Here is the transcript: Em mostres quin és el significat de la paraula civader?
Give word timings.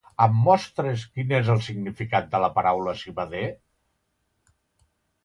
Em 0.23 0.37
mostres 0.45 1.01
quin 1.17 1.33
és 1.39 1.51
el 1.55 1.61
significat 1.65 2.31
de 2.31 2.41
la 2.45 2.49
paraula 2.55 2.97
civader? 3.03 3.45